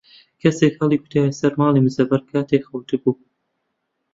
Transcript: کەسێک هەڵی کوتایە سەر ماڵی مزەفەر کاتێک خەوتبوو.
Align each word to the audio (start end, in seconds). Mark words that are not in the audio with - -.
کەسێک 0.41 0.73
هەڵی 0.79 1.01
کوتایە 1.01 1.37
سەر 1.39 1.53
ماڵی 1.59 1.83
مزەفەر 1.85 2.21
کاتێک 2.31 2.63
خەوتبوو. 2.69 3.15